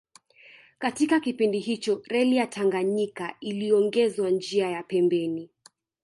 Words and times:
Katika 0.79 1.19
kipindi 1.19 1.59
hicho 1.59 2.01
Reli 2.05 2.35
ya 2.37 2.47
Tanganyika 2.47 3.35
iliongezwa 3.39 4.29
njia 4.29 4.69
ya 4.69 4.83
pembeni 4.83 5.49